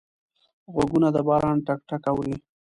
[0.73, 2.35] غوږونه د باران ټک ټک اوري